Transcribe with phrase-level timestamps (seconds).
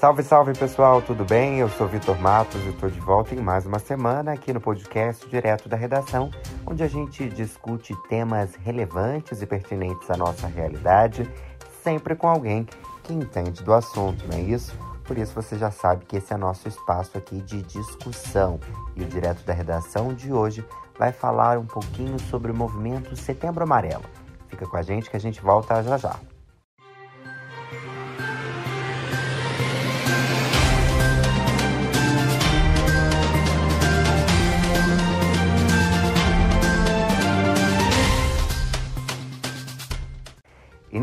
[0.00, 1.58] Salve, salve pessoal, tudo bem?
[1.58, 5.28] Eu sou Vitor Matos e estou de volta em mais uma semana aqui no podcast
[5.28, 6.30] Direto da Redação,
[6.66, 11.30] onde a gente discute temas relevantes e pertinentes à nossa realidade,
[11.84, 12.66] sempre com alguém
[13.02, 14.74] que entende do assunto, não é isso?
[15.04, 18.58] Por isso você já sabe que esse é nosso espaço aqui de discussão.
[18.96, 20.64] E o Direto da Redação de hoje
[20.98, 24.06] vai falar um pouquinho sobre o movimento Setembro Amarelo.
[24.48, 26.16] Fica com a gente que a gente volta já já.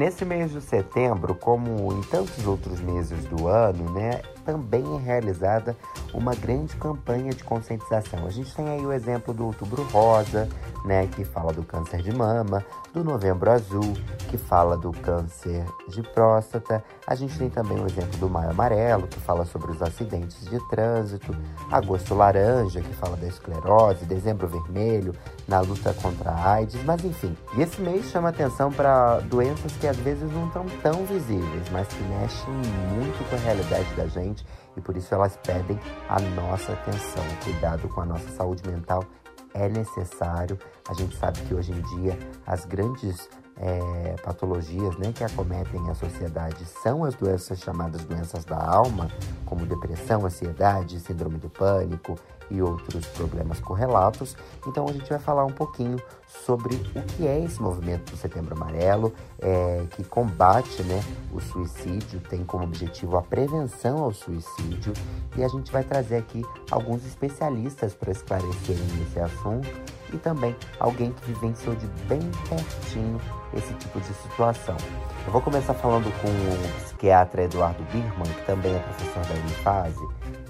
[0.08, 5.76] Nesse mês de setembro, como em tantos outros meses do ano, né, também é realizada
[6.14, 8.26] uma grande campanha de conscientização.
[8.26, 10.48] A gente tem aí o exemplo do Outubro Rosa,
[10.86, 13.94] né, que fala do câncer de mama, do Novembro Azul,
[14.30, 16.82] que fala do câncer de próstata.
[17.06, 20.66] A gente tem também o exemplo do Maio Amarelo, que fala sobre os acidentes de
[20.70, 21.36] trânsito,
[21.70, 25.14] Agosto Laranja, que fala da esclerose, Dezembro Vermelho,
[25.46, 27.36] na luta contra a AIDS, mas enfim.
[27.58, 31.88] E esse mês chama atenção para doenças que às vezes não estão tão visíveis, mas
[31.90, 34.37] que mexem muito com a realidade da gente
[34.78, 37.24] e por isso elas pedem a nossa atenção.
[37.44, 39.04] Cuidado com a nossa saúde mental
[39.54, 40.58] é necessário.
[40.88, 43.28] A gente sabe que hoje em dia as grandes
[43.60, 49.10] é, patologias né, que acometem a sociedade são as doenças chamadas doenças da alma,
[49.46, 52.16] como depressão, ansiedade, síndrome do pânico
[52.50, 54.36] e outros problemas correlatos.
[54.68, 55.98] Então a gente vai falar um pouquinho
[56.46, 62.20] sobre o que é esse movimento do Setembro Amarelo, é, que combate né, o suicídio,
[62.20, 64.94] tem como objetivo a prevenção ao suicídio,
[65.36, 69.68] e a gente vai trazer aqui alguns especialistas para esclarecerem esse assunto
[70.14, 73.20] e também alguém que vivenciou de bem pertinho
[73.54, 74.78] esse tipo de situação.
[75.26, 80.08] Eu vou começar falando com o psiquiatra Eduardo Birman, que também é professor da Unifase.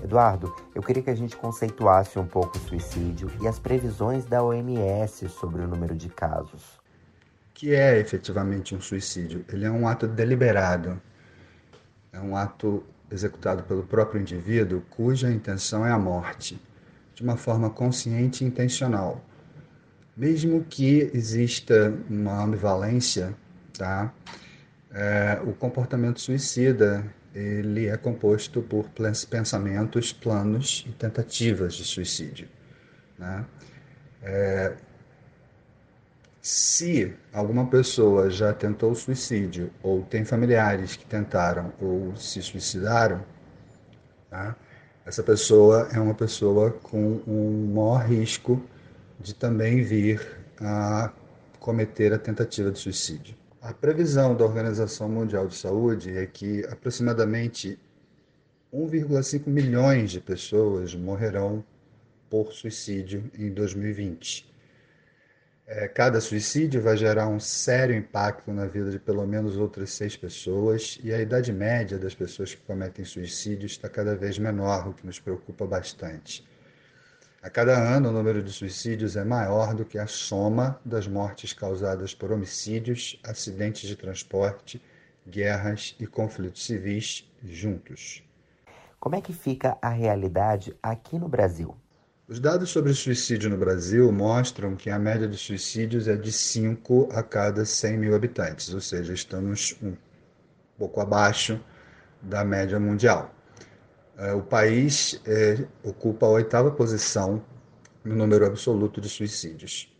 [0.08, 4.42] Eduardo, eu queria que a gente conceituasse um pouco o suicídio e as previsões da
[4.42, 6.80] OMS sobre o número de casos.
[7.54, 9.44] Que é efetivamente um suicídio?
[9.52, 11.02] Ele é um ato deliberado,
[12.14, 16.58] é um ato executado pelo próprio indivíduo cuja intenção é a morte,
[17.14, 19.22] de uma forma consciente e intencional.
[20.16, 23.36] Mesmo que exista uma ambivalência,
[23.78, 24.14] tá?
[24.90, 28.90] É, o comportamento suicida ele é composto por
[29.30, 32.48] pensamentos, planos e tentativas de suicídio.
[33.18, 33.46] Né?
[34.24, 34.76] É,
[36.42, 43.24] se alguma pessoa já tentou suicídio ou tem familiares que tentaram ou se suicidaram,
[44.30, 44.56] tá?
[45.06, 48.62] essa pessoa é uma pessoa com um maior risco
[49.20, 50.22] de também vir
[50.60, 51.12] a
[51.60, 53.36] cometer a tentativa de suicídio.
[53.68, 57.78] A previsão da Organização Mundial de Saúde é que aproximadamente
[58.74, 61.62] 1,5 milhões de pessoas morrerão
[62.30, 64.50] por suicídio em 2020.
[65.66, 70.16] É, cada suicídio vai gerar um sério impacto na vida de pelo menos outras seis
[70.16, 74.94] pessoas, e a idade média das pessoas que cometem suicídio está cada vez menor, o
[74.94, 76.48] que nos preocupa bastante.
[77.48, 81.54] A cada ano, o número de suicídios é maior do que a soma das mortes
[81.54, 84.82] causadas por homicídios, acidentes de transporte,
[85.26, 88.22] guerras e conflitos civis juntos.
[89.00, 91.74] Como é que fica a realidade aqui no Brasil?
[92.28, 97.08] Os dados sobre suicídio no Brasil mostram que a média de suicídios é de 5
[97.14, 99.96] a cada 100 mil habitantes, ou seja, estamos um
[100.78, 101.58] pouco abaixo
[102.22, 103.34] da média mundial.
[104.18, 107.44] É, o país é, ocupa a oitava posição
[108.04, 109.94] no número absoluto de suicídios.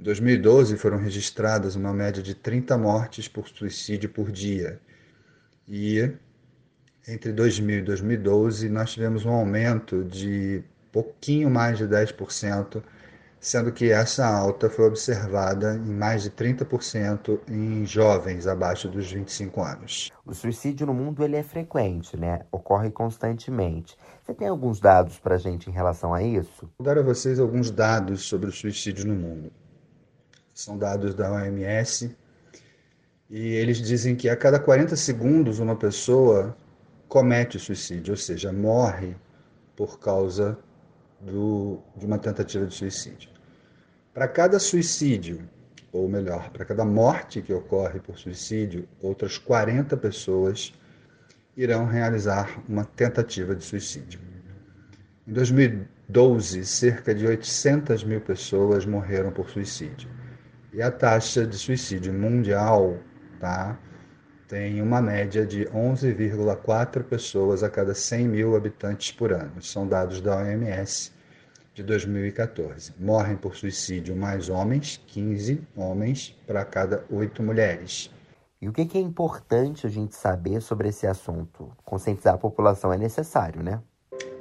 [0.00, 4.80] Em 2012, foram registradas uma média de 30 mortes por suicídio por dia.
[5.68, 6.12] E
[7.06, 12.82] entre 2000 e 2012, nós tivemos um aumento de pouquinho mais de 10%
[13.42, 19.60] sendo que essa alta foi observada em mais de 30% em jovens abaixo dos 25
[19.60, 20.12] anos.
[20.24, 22.42] O suicídio no mundo ele é frequente, né?
[22.52, 23.96] Ocorre constantemente.
[24.22, 26.70] Você tem alguns dados para a gente em relação a isso?
[26.78, 29.52] Vou dar a vocês alguns dados sobre o suicídio no mundo.
[30.54, 32.16] São dados da OMS
[33.28, 36.56] e eles dizem que a cada 40 segundos uma pessoa
[37.08, 39.16] comete o suicídio, ou seja, morre
[39.74, 40.56] por causa
[41.20, 43.31] do, de uma tentativa de suicídio.
[44.14, 45.48] Para cada suicídio,
[45.90, 50.74] ou melhor, para cada morte que ocorre por suicídio, outras 40 pessoas
[51.56, 54.20] irão realizar uma tentativa de suicídio.
[55.26, 60.10] Em 2012, cerca de 800 mil pessoas morreram por suicídio.
[60.74, 62.98] E a taxa de suicídio mundial
[63.40, 63.78] tá,
[64.46, 69.62] tem uma média de 11,4 pessoas a cada 100 mil habitantes por ano.
[69.62, 71.12] São dados da OMS
[71.74, 72.92] de 2014.
[72.98, 78.10] Morrem por suicídio mais homens, 15 homens para cada 8 mulheres.
[78.60, 81.72] E o que é importante a gente saber sobre esse assunto?
[81.84, 83.82] Conscientizar a população é necessário, né?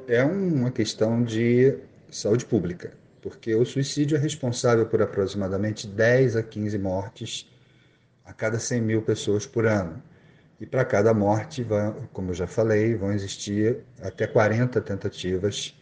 [0.07, 1.78] É uma questão de
[2.12, 7.50] saúde pública, porque o suicídio é responsável por aproximadamente 10 a 15 mortes
[8.25, 10.01] a cada 100 mil pessoas por ano.
[10.60, 11.66] E para cada morte,
[12.13, 15.75] como eu já falei, vão existir até 40 tentativas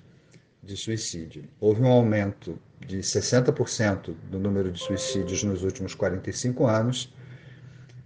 [0.62, 1.46] de suicídio.
[1.60, 7.14] Houve um aumento de 60% do número de suicídios nos últimos 45 anos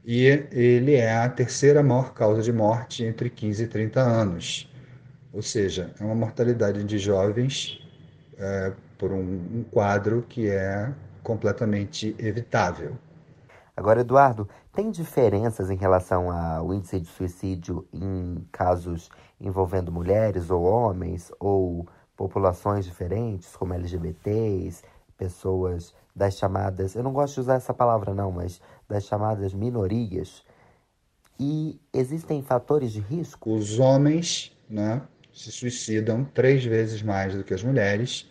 [0.05, 4.69] e ele é a terceira maior causa de morte entre 15 e 30 anos.
[5.31, 7.79] Ou seja, é uma mortalidade de jovens
[8.37, 12.97] é, por um, um quadro que é completamente evitável.
[13.75, 19.09] Agora, Eduardo, tem diferenças em relação ao índice de suicídio em casos
[19.39, 24.83] envolvendo mulheres ou homens, ou populações diferentes, como LGBTs,
[25.17, 30.43] pessoas das chamadas, eu não gosto de usar essa palavra não, mas das chamadas minorias.
[31.39, 33.55] E existem fatores de risco?
[33.55, 35.01] Os homens né,
[35.33, 38.29] se suicidam três vezes mais do que as mulheres,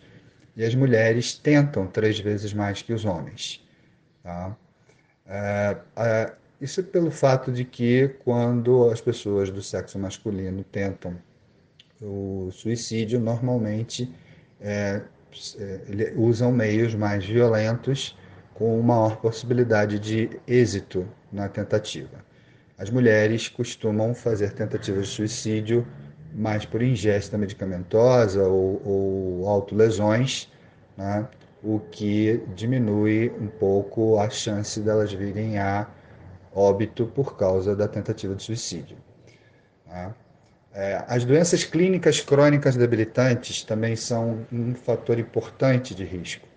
[0.55, 3.65] e as mulheres tentam três vezes mais que os homens.
[4.21, 4.55] Tá?
[5.25, 11.17] É, é, isso pelo fato de que quando as pessoas do sexo masculino tentam
[12.03, 14.13] o suicídio, normalmente
[14.61, 15.01] é,
[15.57, 18.17] é usam meios mais violentos
[18.53, 22.23] com maior possibilidade de êxito na tentativa.
[22.77, 25.87] As mulheres costumam fazer tentativas de suicídio
[26.35, 30.51] mais por ingesta medicamentosa ou, ou autolesões,
[30.97, 31.27] né?
[31.63, 35.87] o que diminui um pouco a chance delas virem a
[36.53, 38.97] óbito por causa da tentativa de suicídio.
[39.87, 40.13] Né?
[40.75, 46.47] É, as doenças clínicas crônicas debilitantes também são um fator importante de risco.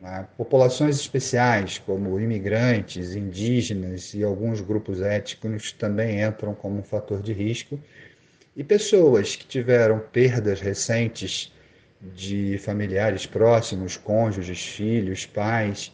[0.00, 0.26] Né?
[0.36, 7.32] Populações especiais, como imigrantes, indígenas e alguns grupos étnicos, também entram como um fator de
[7.32, 7.78] risco.
[8.56, 11.52] E pessoas que tiveram perdas recentes
[12.00, 15.92] de familiares próximos, cônjuges, filhos, pais,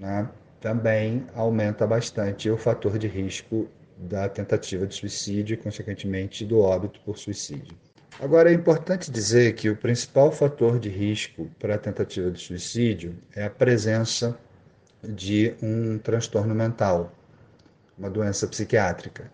[0.00, 0.28] né,
[0.60, 3.68] também aumenta bastante o fator de risco
[4.02, 7.76] da tentativa de suicídio e, consequentemente, do óbito por suicídio.
[8.20, 13.16] Agora, é importante dizer que o principal fator de risco para a tentativa de suicídio
[13.34, 14.38] é a presença
[15.02, 17.12] de um transtorno mental,
[17.98, 19.30] uma doença psiquiátrica,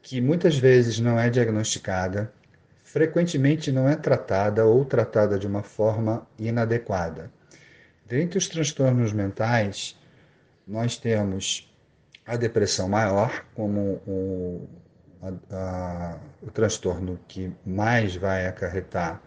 [0.00, 2.32] que muitas vezes não é diagnosticada
[2.94, 7.28] frequentemente não é tratada ou tratada de uma forma inadequada.
[8.06, 9.98] Dentre os transtornos mentais,
[10.64, 11.73] nós temos
[12.26, 14.68] a depressão maior como o,
[15.22, 19.20] a, a, o transtorno que mais vai acarretar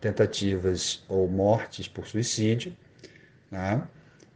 [0.00, 2.76] tentativas ou mortes por suicídio.
[3.50, 3.82] Né?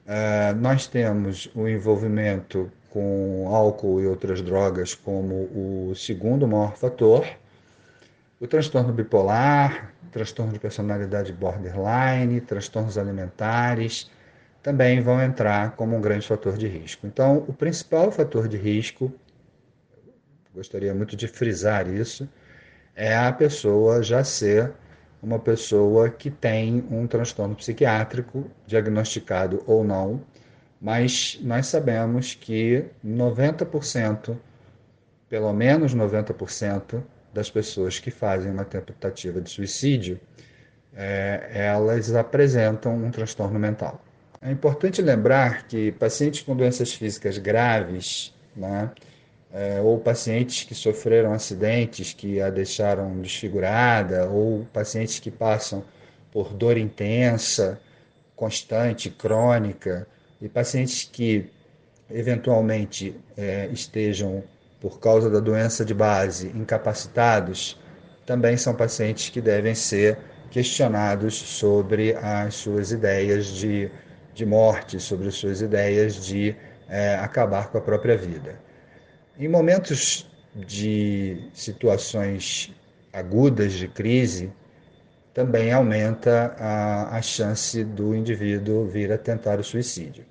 [0.07, 7.27] Uh, nós temos o envolvimento com álcool e outras drogas como o segundo maior fator
[8.39, 14.11] o transtorno bipolar, transtorno de personalidade borderline, transtornos alimentares
[14.67, 17.07] também vão entrar como um grande fator de risco.
[17.07, 19.13] Então, o principal fator de risco,
[20.53, 22.29] gostaria muito de frisar isso,
[22.93, 24.73] é a pessoa já ser
[25.23, 30.21] uma pessoa que tem um transtorno psiquiátrico, diagnosticado ou não,
[30.81, 34.37] mas nós sabemos que 90%,
[35.29, 40.19] pelo menos 90%, das pessoas que fazem uma tentativa de suicídio,
[40.93, 44.03] é, elas apresentam um transtorno mental.
[44.47, 48.93] É importante lembrar que pacientes com doenças físicas graves, né,
[49.53, 55.83] é, ou pacientes que sofreram acidentes que a deixaram desfigurada, ou pacientes que passam
[56.31, 57.81] por dor intensa,
[58.37, 60.07] constante, crônica,
[60.41, 61.51] e pacientes que
[62.09, 64.45] eventualmente é, estejam
[64.81, 67.77] por causa da doença de base incapacitados,
[68.25, 70.17] também são pacientes que devem ser
[70.53, 73.91] questionados sobre as suas ideias de,
[74.37, 76.55] de morte, sobre as suas ideias de
[76.89, 78.61] é, acabar com a própria vida.
[79.39, 82.73] Em momentos de situações
[83.13, 84.53] agudas de crise,
[85.33, 90.25] também aumenta a, a chance do indivíduo vir a tentar o suicídio.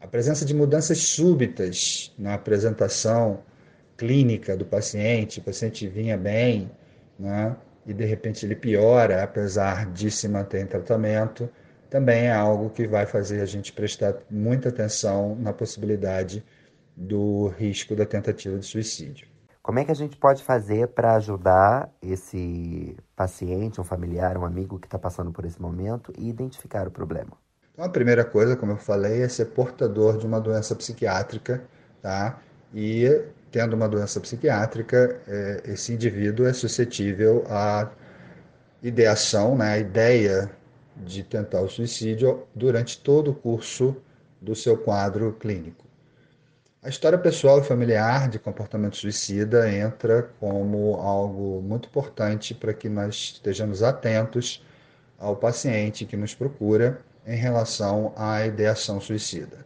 [0.00, 3.42] A presença de mudanças súbitas na apresentação
[3.96, 6.70] clínica do paciente, o paciente vinha bem,
[7.18, 7.56] né?
[7.86, 11.50] e de repente ele piora, apesar de se manter em tratamento,
[11.90, 16.42] também é algo que vai fazer a gente prestar muita atenção na possibilidade
[16.96, 19.26] do risco da tentativa de suicídio.
[19.62, 24.78] Como é que a gente pode fazer para ajudar esse paciente, um familiar, um amigo
[24.78, 27.32] que está passando por esse momento e identificar o problema?
[27.72, 31.62] Então, a primeira coisa, como eu falei, é ser portador de uma doença psiquiátrica,
[32.00, 32.38] tá?
[32.72, 37.90] E tendo uma doença psiquiátrica, é, esse indivíduo é suscetível à
[38.82, 40.50] ideação, né, a ideia
[41.04, 43.96] de tentar o suicídio durante todo o curso
[44.40, 45.90] do seu quadro clínico.
[46.82, 52.88] A história pessoal e familiar de comportamento suicida entra como algo muito importante para que
[52.88, 54.64] nós estejamos atentos
[55.18, 59.58] ao paciente que nos procura em relação à ideação suicida.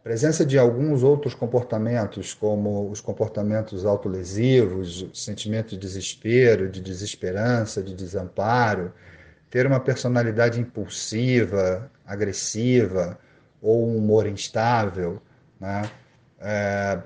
[0.00, 7.82] A presença de alguns outros comportamentos, como os comportamentos autolesivos, sentimento de desespero, de desesperança,
[7.82, 8.94] de desamparo,
[9.54, 13.16] ter uma personalidade impulsiva, agressiva
[13.62, 15.22] ou um humor instável,
[15.60, 15.88] né?
[16.40, 16.98] é,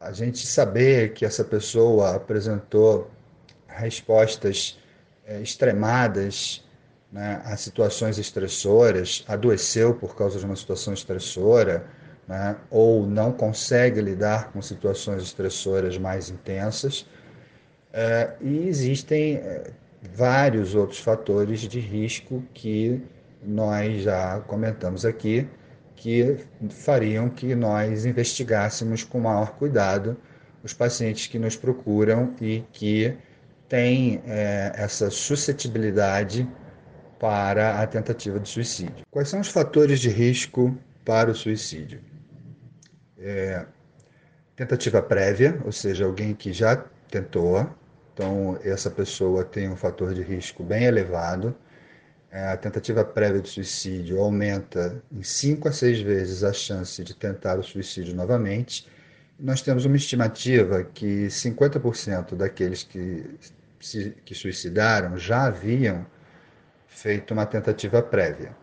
[0.00, 3.08] a gente saber que essa pessoa apresentou
[3.68, 4.80] respostas
[5.24, 6.66] é, extremadas
[7.12, 11.86] né, a situações estressoras, adoeceu por causa de uma situação estressora,
[12.26, 17.06] né, ou não consegue lidar com situações estressoras mais intensas.
[17.92, 19.70] É, e existem é,
[20.12, 23.02] vários outros fatores de risco que
[23.42, 25.48] nós já comentamos aqui,
[25.96, 26.38] que
[26.70, 30.16] fariam que nós investigássemos com maior cuidado
[30.62, 33.16] os pacientes que nos procuram e que
[33.68, 36.48] têm é, essa suscetibilidade
[37.18, 39.06] para a tentativa de suicídio.
[39.10, 42.00] Quais são os fatores de risco para o suicídio?
[43.18, 43.64] É,
[44.56, 46.76] tentativa prévia, ou seja, alguém que já
[47.08, 47.68] tentou,
[48.14, 51.54] então essa pessoa tem um fator de risco bem elevado.
[52.30, 57.14] É, a tentativa prévia de suicídio aumenta em 5 a 6 vezes a chance de
[57.14, 58.88] tentar o suicídio novamente.
[59.38, 63.36] Nós temos uma estimativa que 50% daqueles que,
[63.80, 66.06] se, que suicidaram já haviam
[66.86, 68.56] feito uma tentativa prévia.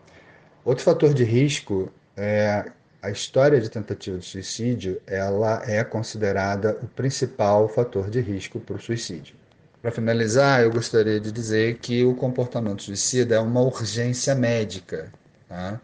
[0.64, 6.86] Outro fator de risco é a história de tentativa de suicídio, ela é considerada o
[6.86, 9.41] principal fator de risco para o suicídio.
[9.82, 15.12] Para finalizar, eu gostaria de dizer que o comportamento suicida é uma urgência médica,
[15.48, 15.80] tá?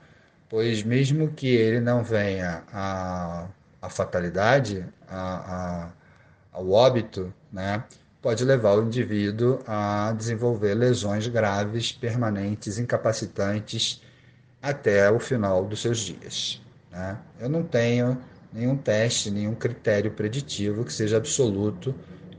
[0.49, 3.49] pois mesmo que ele não venha à,
[3.83, 5.93] à fatalidade, a, a,
[6.53, 7.83] ao óbito, né,
[8.23, 14.01] pode levar o indivíduo a desenvolver lesões graves, permanentes, incapacitantes
[14.63, 16.63] até o final dos seus dias.
[16.93, 17.19] Né?
[17.41, 18.17] Eu não tenho
[18.53, 21.93] nenhum teste, nenhum critério preditivo que seja absoluto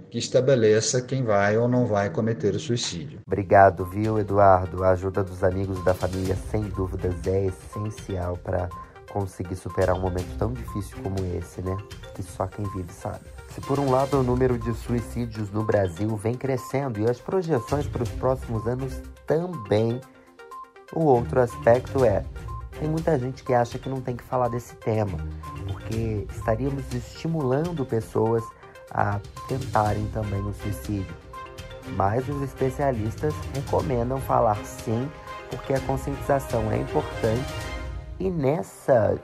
[0.09, 3.21] que estabeleça quem vai ou não vai cometer o suicídio.
[3.25, 4.83] Obrigado, viu, Eduardo?
[4.83, 8.67] A ajuda dos amigos e da família, sem dúvidas, é essencial para
[9.11, 11.77] conseguir superar um momento tão difícil como esse, né?
[12.15, 13.25] Que só quem vive sabe.
[13.49, 17.87] Se por um lado o número de suicídios no Brasil vem crescendo e as projeções
[17.87, 19.99] para os próximos anos também,
[20.93, 22.23] o outro aspecto é
[22.79, 25.17] tem muita gente que acha que não tem que falar desse tema,
[25.67, 28.43] porque estaríamos estimulando pessoas
[28.91, 31.15] a tentarem também o suicídio.
[31.95, 35.09] Mas os especialistas recomendam falar sim,
[35.49, 37.53] porque a conscientização é importante
[38.19, 39.17] e nessa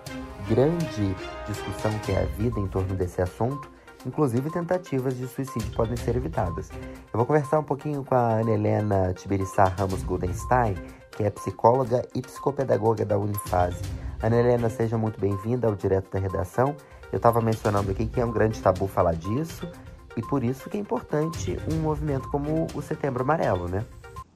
[0.48, 1.16] grande
[1.48, 3.70] discussão que é a vida em torno desse assunto,
[4.06, 6.70] inclusive tentativas de suicídio podem ser evitadas.
[6.72, 10.76] Eu vou conversar um pouquinho com a Ana Helena Tibiriçá Ramos Goldenstein,
[11.12, 13.82] que é psicóloga e psicopedagoga da Unifase.
[14.22, 16.76] Ana Helena, seja muito bem-vinda ao Direto da Redação
[17.12, 19.70] eu estava mencionando aqui que é um grande tabu falar disso
[20.16, 23.86] e por isso que é importante um movimento como o Setembro Amarelo, né?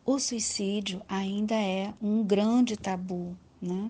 [0.06, 3.90] O suicídio ainda é um grande tabu, né?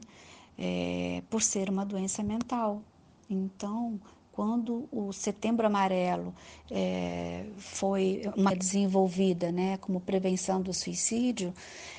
[0.58, 2.82] É, por ser uma doença mental.
[3.30, 4.00] Então,
[4.40, 6.34] quando o Setembro Amarelo
[6.72, 11.54] é, foi uma desenvolvida, né, como prevenção do suicídio,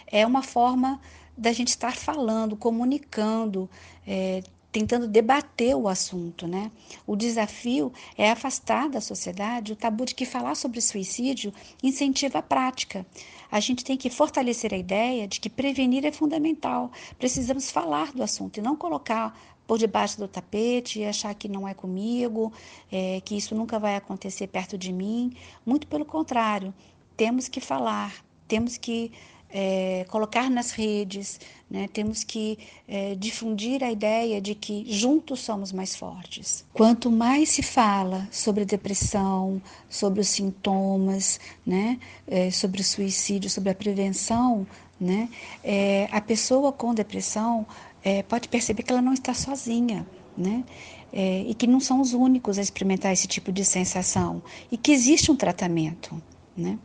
[0.06, 1.00] é uma forma
[1.36, 3.68] da gente estar falando, comunicando,
[4.06, 6.70] é, tentando debater o assunto, né?
[7.06, 12.42] O desafio é afastar da sociedade o tabu de que falar sobre suicídio incentiva a
[12.42, 13.04] prática.
[13.50, 16.92] A gente tem que fortalecer a ideia de que prevenir é fundamental.
[17.18, 19.36] Precisamos falar do assunto e não colocar
[19.66, 22.52] por debaixo do tapete e achar que não é comigo,
[22.90, 25.32] é, que isso nunca vai acontecer perto de mim.
[25.64, 26.74] Muito pelo contrário,
[27.16, 28.12] temos que falar,
[28.48, 29.12] temos que
[29.52, 31.40] é, colocar nas redes,
[31.70, 31.88] né?
[31.92, 36.64] temos que é, difundir a ideia de que juntos somos mais fortes.
[36.72, 41.98] Quanto mais se fala sobre depressão, sobre os sintomas, né?
[42.26, 44.66] É, sobre o suicídio, sobre a prevenção,
[45.00, 45.28] né?
[45.64, 47.66] É, a pessoa com depressão
[48.04, 50.06] é, pode perceber que ela não está sozinha.
[50.36, 50.64] né?
[51.12, 54.40] É, e que não são os únicos a experimentar esse tipo de sensação
[54.70, 56.22] e que existe um tratamento,
[56.56, 56.78] né?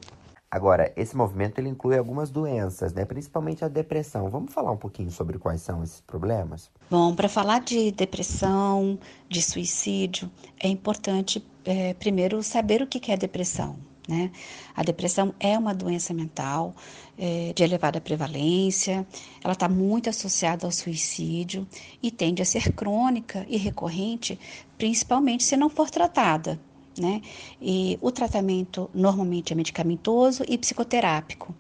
[0.56, 3.04] Agora, esse movimento ele inclui algumas doenças, né?
[3.04, 4.30] principalmente a depressão.
[4.30, 6.72] Vamos falar um pouquinho sobre quais são esses problemas?
[6.90, 8.98] Bom, para falar de depressão,
[9.28, 13.76] de suicídio, é importante é, primeiro saber o que é depressão.
[14.08, 14.32] Né?
[14.74, 16.74] A depressão é uma doença mental
[17.18, 19.06] é, de elevada prevalência,
[19.44, 21.68] ela está muito associada ao suicídio
[22.02, 24.40] e tende a ser crônica e recorrente,
[24.78, 26.58] principalmente se não for tratada.
[26.98, 27.22] Né?
[27.62, 31.54] E o tratamento normalmente é medicamentoso e psicoterápico.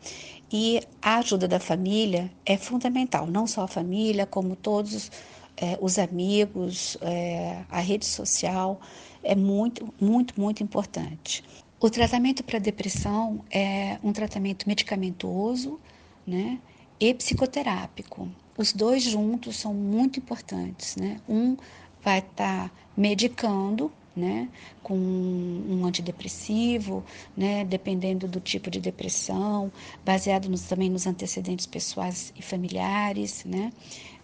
[0.51, 5.11] E a ajuda da família é fundamental, não só a família, como todos
[5.57, 8.79] é, os amigos, é, a rede social,
[9.23, 11.43] é muito, muito, muito importante.
[11.79, 15.79] O tratamento para depressão é um tratamento medicamentoso
[16.25, 16.59] né,
[16.99, 18.29] e psicoterápico.
[18.57, 20.95] Os dois juntos são muito importantes.
[20.95, 21.19] Né?
[21.27, 21.57] Um
[22.01, 24.49] vai estar tá medicando né,
[24.81, 27.03] com um antidepressivo,
[27.35, 29.71] né, dependendo do tipo de depressão,
[30.05, 33.71] baseado nos, também nos antecedentes pessoais e familiares, né,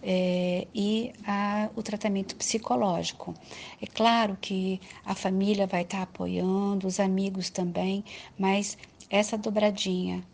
[0.02, 3.34] é, e a, o tratamento psicológico.
[3.80, 8.04] É claro que a família vai estar apoiando, os amigos também,
[8.38, 8.78] mas
[9.10, 10.24] essa dobradinha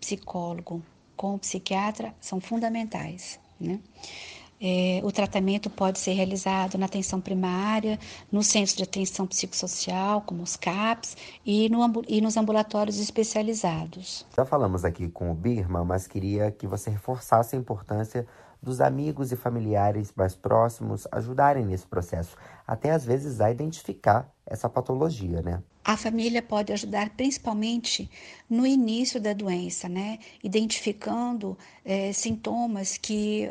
[0.00, 0.82] psicólogo
[1.16, 3.80] com psiquiatra são fundamentais, né?
[4.60, 7.98] É, o tratamento pode ser realizado na atenção primária,
[8.30, 14.26] no centro de atenção psicossocial, como os CAPs, e, no, e nos ambulatórios especializados.
[14.36, 18.26] Já falamos aqui com o Birma, mas queria que você reforçasse a importância
[18.60, 22.36] dos amigos e familiares mais próximos ajudarem nesse processo,
[22.66, 25.62] até às vezes a identificar essa patologia, né?
[25.88, 28.10] A família pode ajudar principalmente
[28.46, 30.18] no início da doença, né?
[30.44, 33.50] Identificando é, sintomas que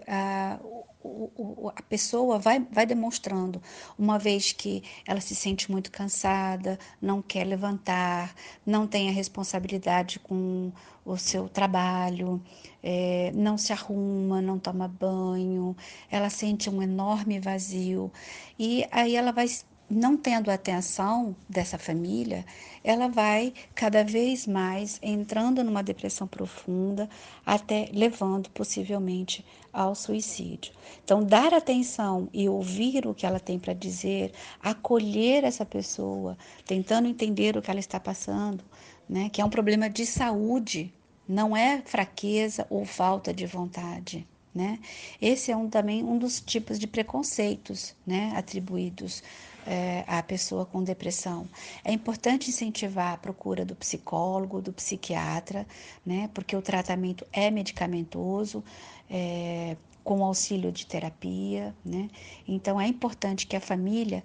[1.04, 3.60] o, a pessoa vai, vai demonstrando,
[3.98, 10.20] uma vez que ela se sente muito cansada, não quer levantar, não tem a responsabilidade
[10.20, 10.72] com
[11.04, 12.40] o seu trabalho,
[12.84, 15.76] é, não se arruma, não toma banho,
[16.08, 18.12] ela sente um enorme vazio
[18.60, 19.48] e aí ela vai
[19.90, 22.46] não tendo atenção dessa família,
[22.84, 27.10] ela vai cada vez mais entrando numa depressão profunda,
[27.46, 30.74] até levando possivelmente ao suicídio.
[31.04, 37.08] Então, dar atenção e ouvir o que ela tem para dizer, acolher essa pessoa, tentando
[37.08, 38.64] entender o que ela está passando,
[39.08, 40.94] né, que é um problema de saúde,
[41.28, 44.28] não é fraqueza ou falta de vontade.
[44.54, 44.80] Né?
[45.22, 49.22] Esse é um, também um dos tipos de preconceitos né, atribuídos
[49.68, 51.48] é, a pessoa com depressão.
[51.84, 55.68] É importante incentivar a procura do psicólogo, do psiquiatra,
[56.06, 56.30] né?
[56.34, 58.64] Porque o tratamento é medicamentoso.
[59.10, 62.10] É, com auxílio de terapia, né?
[62.48, 64.24] Então é importante que a família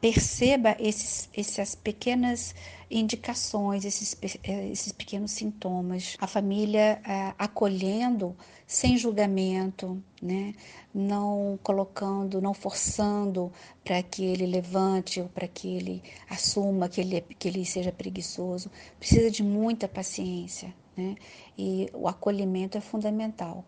[0.00, 2.52] perceba esses, essas pequenas
[2.90, 6.16] indicações, esses, eh, esses pequenos sintomas.
[6.18, 10.54] A família é, acolhendo sem julgamento, né?
[10.92, 13.52] não colocando, não forçando
[13.84, 18.70] para que ele levante ou para que ele assuma que ele, que ele seja preguiçoso.
[18.98, 21.16] Precisa de muita paciência né?
[21.56, 23.64] e o acolhimento é fundamental.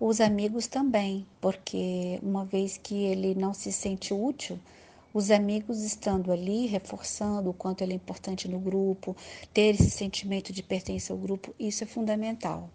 [0.00, 4.58] Os amigos também, porque uma vez que ele não se sente útil,
[5.14, 9.16] os amigos estando ali, reforçando o quanto ele é importante no grupo,
[9.52, 12.68] ter esse sentimento de pertença ao grupo, isso é fundamental.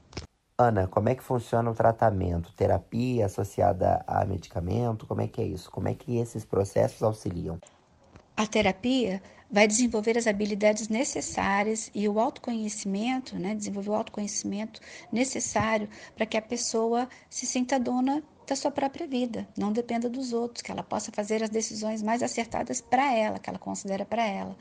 [0.57, 2.53] Ana, como é que funciona o tratamento?
[2.53, 5.05] Terapia associada a medicamento?
[5.05, 5.69] Como é que é isso?
[5.69, 7.59] Como é que esses processos auxiliam?
[8.35, 9.21] A terapia
[9.51, 14.79] vai desenvolver as habilidades necessárias e o autoconhecimento, né, desenvolver o autoconhecimento
[15.11, 20.33] necessário para que a pessoa se sinta dona da sua própria vida, não dependa dos
[20.33, 24.25] outros, que ela possa fazer as decisões mais acertadas para ela, que ela considera para
[24.25, 24.57] ela,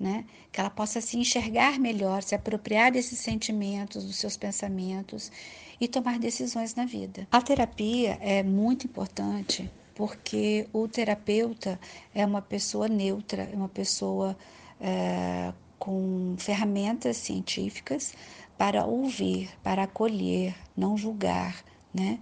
[0.00, 0.24] né?
[0.50, 5.30] Que ela possa se enxergar melhor, se apropriar desses sentimentos, dos seus pensamentos
[5.78, 7.28] e tomar decisões na vida.
[7.30, 11.78] A terapia é muito importante porque o terapeuta
[12.14, 14.36] é uma pessoa neutra, é uma pessoa
[14.80, 18.14] é, com ferramentas científicas
[18.56, 21.62] para ouvir, para acolher, não julgar,
[21.96, 22.18] né?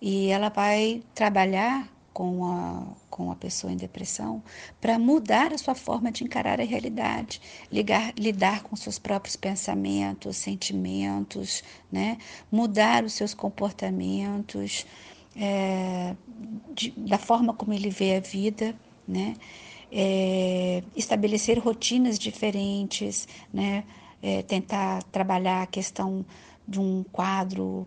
[0.00, 4.42] E ela vai trabalhar com a, com a pessoa em depressão
[4.80, 10.38] para mudar a sua forma de encarar a realidade, ligar, lidar com seus próprios pensamentos,
[10.38, 11.62] sentimentos,
[11.92, 12.16] né?
[12.50, 14.86] mudar os seus comportamentos,
[15.36, 16.16] é,
[16.72, 18.74] de, da forma como ele vê a vida,
[19.06, 19.36] né?
[19.92, 23.84] É, estabelecer rotinas diferentes, né?
[24.22, 26.24] É, tentar trabalhar a questão
[26.66, 27.86] de um quadro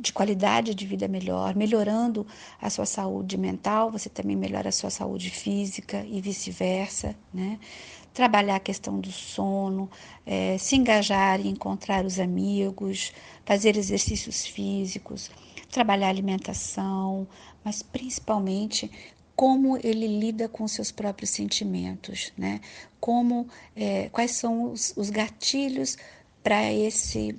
[0.00, 2.26] de qualidade de vida melhor, melhorando
[2.60, 7.58] a sua saúde mental, você também melhora a sua saúde física e vice-versa, né?
[8.14, 9.88] Trabalhar a questão do sono,
[10.26, 13.12] é, se engajar em encontrar os amigos,
[13.44, 15.30] fazer exercícios físicos,
[15.70, 17.28] trabalhar alimentação,
[17.62, 18.90] mas principalmente
[19.36, 22.60] como ele lida com seus próprios sentimentos, né?
[22.98, 25.96] Como, é, quais são os, os gatilhos
[26.42, 27.38] para esse,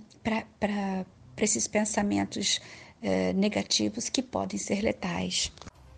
[0.60, 1.06] para
[1.44, 2.60] esses pensamentos
[3.02, 5.52] é, negativos que podem ser letais.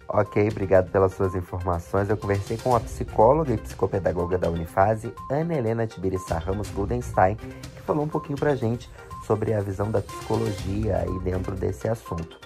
[0.08, 2.10] Ok, obrigado pelas suas informações.
[2.10, 7.82] Eu conversei com a psicóloga e psicopedagoga da Unifase, Ana Helena Tibiriçá Ramos Goldenstein, que
[7.86, 8.89] falou um pouquinho para a gente
[9.25, 12.39] sobre a visão da psicologia aí dentro desse assunto.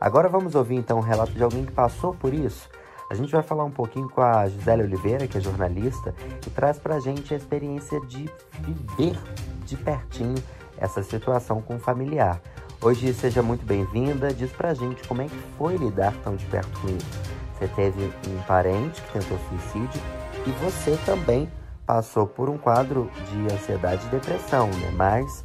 [0.00, 2.68] Agora vamos ouvir então um relato de alguém que passou por isso.
[3.10, 6.14] A gente vai falar um pouquinho com a Gisele Oliveira, que é jornalista,
[6.46, 8.28] e traz para a gente a experiência de
[8.60, 9.18] viver
[9.66, 10.42] de pertinho
[10.78, 12.40] essa situação com o familiar.
[12.80, 16.80] Hoje seja muito bem-vinda, diz pra gente como é que foi lidar tão de perto
[16.80, 17.32] com isso.
[17.54, 20.00] Você teve um parente que tentou suicídio
[20.46, 21.48] e você também
[21.86, 24.90] passou por um quadro de ansiedade e depressão, né?
[24.96, 25.44] Mas,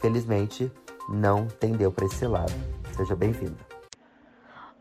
[0.00, 0.72] felizmente,
[1.08, 2.52] não tendeu para esse lado.
[2.92, 3.58] Seja bem-vinda.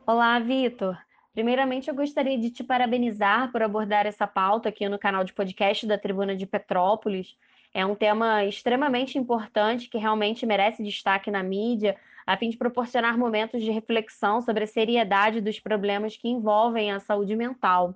[0.05, 0.97] Olá, Vitor.
[1.33, 5.87] Primeiramente, eu gostaria de te parabenizar por abordar essa pauta aqui no canal de podcast
[5.87, 7.35] da Tribuna de Petrópolis.
[7.73, 13.17] É um tema extremamente importante que realmente merece destaque na mídia, a fim de proporcionar
[13.17, 17.95] momentos de reflexão sobre a seriedade dos problemas que envolvem a saúde mental.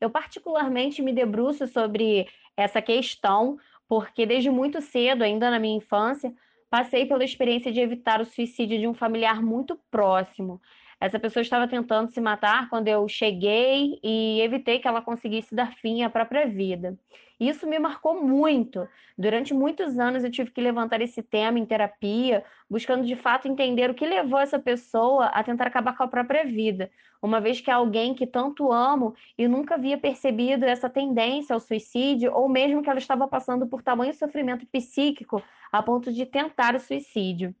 [0.00, 6.32] Eu, particularmente, me debruço sobre essa questão, porque desde muito cedo, ainda na minha infância,
[6.70, 10.60] passei pela experiência de evitar o suicídio de um familiar muito próximo.
[11.00, 15.72] Essa pessoa estava tentando se matar quando eu cheguei e evitei que ela conseguisse dar
[15.76, 16.98] fim à própria vida.
[17.40, 18.86] Isso me marcou muito.
[19.16, 23.88] Durante muitos anos eu tive que levantar esse tema em terapia, buscando de fato entender
[23.88, 26.90] o que levou essa pessoa a tentar acabar com a própria vida,
[27.22, 31.60] uma vez que é alguém que tanto amo e nunca havia percebido essa tendência ao
[31.60, 36.74] suicídio, ou mesmo que ela estava passando por tamanho sofrimento psíquico a ponto de tentar
[36.74, 37.54] o suicídio.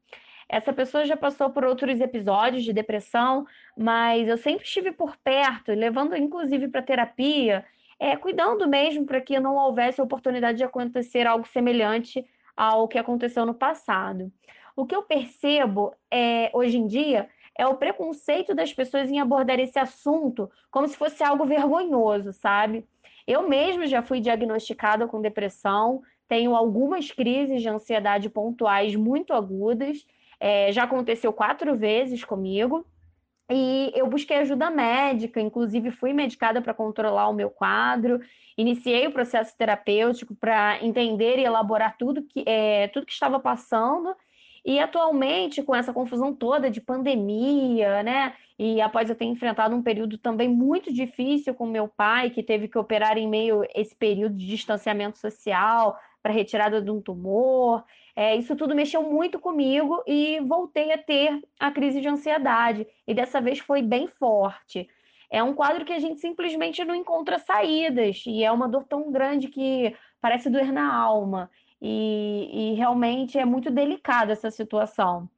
[0.52, 3.46] Essa pessoa já passou por outros episódios de depressão,
[3.78, 7.64] mas eu sempre estive por perto, levando inclusive para terapia,
[8.00, 13.46] é, cuidando mesmo para que não houvesse oportunidade de acontecer algo semelhante ao que aconteceu
[13.46, 14.32] no passado.
[14.74, 19.60] O que eu percebo é, hoje em dia é o preconceito das pessoas em abordar
[19.60, 22.84] esse assunto como se fosse algo vergonhoso, sabe?
[23.24, 30.04] Eu mesmo já fui diagnosticada com depressão, tenho algumas crises de ansiedade pontuais muito agudas
[30.40, 32.84] é, já aconteceu quatro vezes comigo.
[33.52, 38.20] E eu busquei ajuda médica, inclusive fui medicada para controlar o meu quadro,
[38.56, 44.14] iniciei o processo terapêutico para entender e elaborar tudo que, é, tudo que estava passando.
[44.64, 48.34] E atualmente, com essa confusão toda de pandemia, né?
[48.58, 52.68] E após eu ter enfrentado um período também muito difícil com meu pai, que teve
[52.68, 57.82] que operar em meio a esse período de distanciamento social para retirada de um tumor,
[58.14, 62.86] é, isso tudo mexeu muito comigo e voltei a ter a crise de ansiedade.
[63.06, 64.88] E dessa vez foi bem forte.
[65.30, 69.12] É um quadro que a gente simplesmente não encontra saídas, e é uma dor tão
[69.12, 71.50] grande que parece doer na alma.
[71.80, 75.30] E, e realmente é muito delicada essa situação.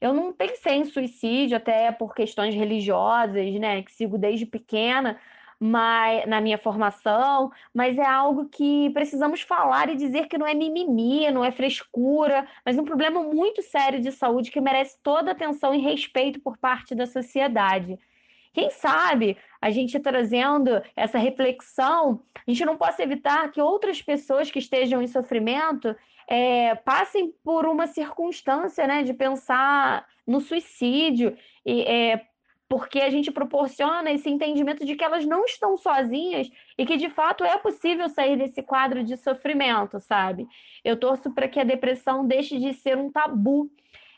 [0.00, 5.20] Eu não pensei em suicídio, até por questões religiosas, né, que sigo desde pequena,
[5.62, 10.54] mas, na minha formação, mas é algo que precisamos falar e dizer que não é
[10.54, 15.74] mimimi, não é frescura, mas um problema muito sério de saúde que merece toda atenção
[15.74, 17.98] e respeito por parte da sociedade.
[18.54, 24.50] Quem sabe a gente trazendo essa reflexão, a gente não possa evitar que outras pessoas
[24.50, 25.94] que estejam em sofrimento
[26.26, 32.26] é, passem por uma circunstância né, de pensar no suicídio, e, é,
[32.70, 37.10] porque a gente proporciona esse entendimento de que elas não estão sozinhas e que de
[37.10, 40.46] fato é possível sair desse quadro de sofrimento, sabe?
[40.84, 43.68] Eu torço para que a depressão deixe de ser um tabu.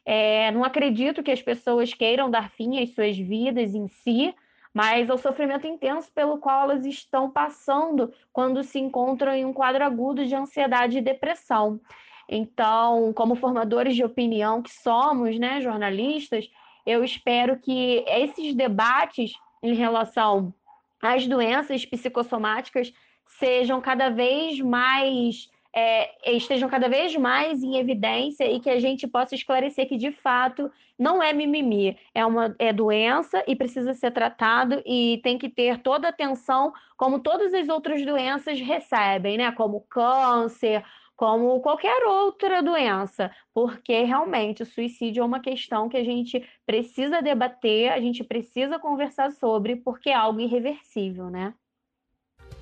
[0.05, 4.35] É, não acredito que as pessoas queiram dar fim às suas vidas em si,
[4.75, 9.83] mas ao sofrimento intenso pelo qual elas estão passando quando se encontram em um quadro
[9.83, 11.81] agudo de ansiedade e depressão.
[12.29, 16.51] Então, como formadores de opinião que somos, né, jornalistas,
[16.87, 20.53] eu espero que esses debates em relação
[21.01, 22.93] às doenças psicossomáticas
[23.27, 29.07] sejam cada vez mais é, estejam cada vez mais em evidência e que a gente
[29.07, 34.11] possa esclarecer que de fato não é mimimi, é uma é doença e precisa ser
[34.11, 39.51] tratado e tem que ter toda a atenção como todas as outras doenças recebem, né?
[39.53, 40.85] Como câncer,
[41.17, 47.23] como qualquer outra doença, porque realmente o suicídio é uma questão que a gente precisa
[47.23, 51.55] debater, a gente precisa conversar sobre, porque é algo irreversível, né?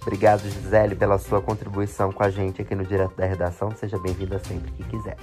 [0.03, 3.71] Obrigado, Gisele, pela sua contribuição com a gente aqui no Direto da Redação.
[3.73, 5.17] Seja bem-vinda sempre que quiser.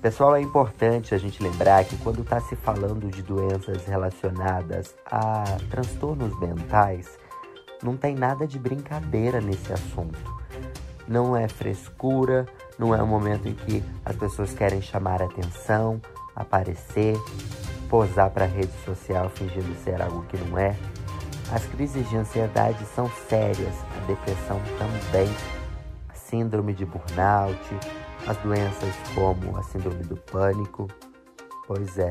[0.00, 5.44] Pessoal, é importante a gente lembrar que quando está se falando de doenças relacionadas a
[5.70, 7.16] transtornos mentais,
[7.82, 10.18] não tem nada de brincadeira nesse assunto.
[11.06, 12.46] Não é frescura,
[12.78, 16.00] não é um momento em que as pessoas querem chamar atenção,
[16.34, 17.16] aparecer,
[17.88, 20.76] posar para a rede social fingindo ser algo que não é.
[21.52, 25.28] As crises de ansiedade são sérias, a depressão também,
[26.08, 27.58] a síndrome de burnout,
[28.26, 30.88] as doenças como a síndrome do pânico.
[31.66, 32.10] Pois é,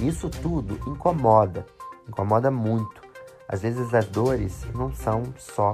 [0.00, 1.66] isso tudo incomoda,
[2.08, 3.00] incomoda muito.
[3.48, 5.72] Às vezes as dores não são só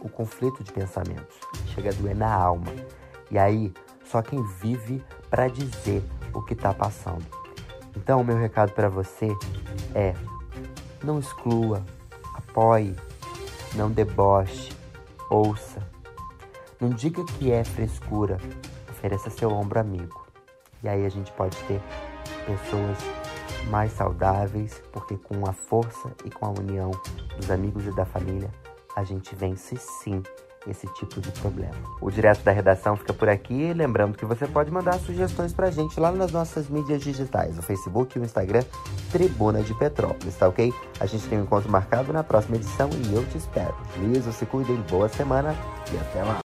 [0.00, 1.36] o conflito de pensamentos,
[1.74, 2.72] chega a doer na alma.
[3.30, 3.72] E aí,
[4.04, 7.24] só quem vive para dizer o que está passando.
[7.96, 9.28] Então, meu recado para você
[9.94, 10.14] é:
[11.02, 11.84] não exclua,
[12.34, 12.94] apoie,
[13.74, 14.72] não deboche,
[15.28, 15.86] ouça.
[16.80, 18.38] Não diga que é frescura,
[18.88, 20.26] ofereça seu ombro amigo.
[20.82, 21.80] E aí a gente pode ter
[22.46, 22.98] pessoas
[23.68, 26.90] mais saudáveis, porque com a força e com a união
[27.36, 28.50] dos amigos e da família,
[28.98, 30.22] a gente vence sim
[30.66, 31.76] esse tipo de problema.
[32.00, 35.98] O Direto da Redação fica por aqui, lembrando que você pode mandar sugestões pra gente
[36.00, 38.64] lá nas nossas mídias digitais, o Facebook e o Instagram,
[39.12, 40.74] Tribuna de Petrópolis, tá ok?
[40.98, 43.74] A gente tem um encontro marcado na próxima edição e eu te espero.
[43.98, 45.54] Liso, se cuidem, boa semana
[45.92, 46.47] e até lá!